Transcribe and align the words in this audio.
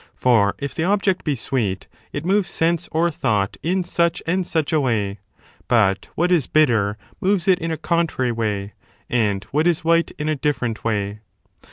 For, 0.15 0.55
if 0.57 0.73
the 0.73 0.83
object 0.83 1.23
be 1.23 1.35
sweet, 1.35 1.87
it 2.11 2.25
moves 2.25 2.49
sense 2.49 2.89
or 2.91 3.11
thought 3.11 3.57
in 3.61 3.83
such 3.83 4.23
and 4.25 4.47
such 4.47 4.73
a 4.73 4.81
way, 4.81 5.19
but 5.67 6.07
what 6.15 6.31
is 6.31 6.47
bitter 6.47 6.97
moves 7.19 7.47
it 7.47 7.59
in 7.59 7.69
a 7.69 7.77
contrary 7.77 8.31
way, 8.31 8.73
and 9.11 9.43
what 9.51 9.67
is 9.67 9.85
white 9.85 10.09
in 10.17 10.27
a 10.27 10.35
different 10.35 10.83
way. 10.83 11.19